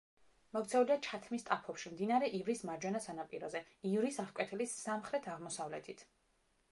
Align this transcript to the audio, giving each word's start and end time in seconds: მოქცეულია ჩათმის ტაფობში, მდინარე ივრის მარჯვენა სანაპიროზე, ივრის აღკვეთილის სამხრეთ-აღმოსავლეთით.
მოქცეულია 0.55 0.95
ჩათმის 1.07 1.43
ტაფობში, 1.49 1.91
მდინარე 1.91 2.29
ივრის 2.37 2.63
მარჯვენა 2.69 3.01
სანაპიროზე, 3.03 3.61
ივრის 3.91 4.17
აღკვეთილის 4.25 4.73
სამხრეთ-აღმოსავლეთით. 4.87 6.03